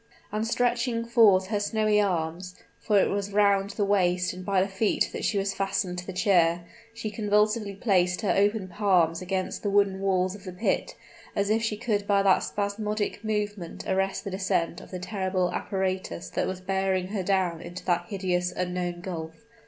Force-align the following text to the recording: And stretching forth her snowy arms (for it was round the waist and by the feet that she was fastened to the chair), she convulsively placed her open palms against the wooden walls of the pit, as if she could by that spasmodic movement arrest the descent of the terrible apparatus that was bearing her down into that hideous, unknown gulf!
And 0.31 0.47
stretching 0.47 1.05
forth 1.05 1.45
her 1.49 1.59
snowy 1.59 2.01
arms 2.01 2.55
(for 2.79 2.99
it 2.99 3.11
was 3.11 3.31
round 3.31 3.69
the 3.69 3.85
waist 3.85 4.33
and 4.33 4.43
by 4.43 4.59
the 4.59 4.67
feet 4.67 5.11
that 5.13 5.23
she 5.23 5.37
was 5.37 5.53
fastened 5.53 5.99
to 5.99 6.07
the 6.07 6.11
chair), 6.11 6.65
she 6.91 7.11
convulsively 7.11 7.75
placed 7.75 8.21
her 8.21 8.33
open 8.35 8.67
palms 8.67 9.21
against 9.21 9.61
the 9.61 9.69
wooden 9.69 9.99
walls 10.01 10.33
of 10.33 10.43
the 10.43 10.53
pit, 10.53 10.95
as 11.35 11.51
if 11.51 11.61
she 11.61 11.77
could 11.77 12.07
by 12.07 12.23
that 12.23 12.39
spasmodic 12.39 13.23
movement 13.23 13.87
arrest 13.87 14.23
the 14.23 14.31
descent 14.31 14.81
of 14.81 14.89
the 14.89 14.97
terrible 14.97 15.51
apparatus 15.51 16.31
that 16.31 16.47
was 16.47 16.61
bearing 16.61 17.09
her 17.09 17.21
down 17.21 17.61
into 17.61 17.85
that 17.85 18.05
hideous, 18.07 18.51
unknown 18.57 19.01
gulf! 19.01 19.45